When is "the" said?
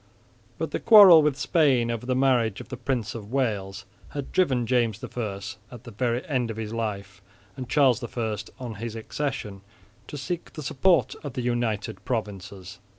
0.71-0.79, 2.07-2.15, 2.69-2.75, 5.83-5.91, 10.53-10.63, 11.33-11.43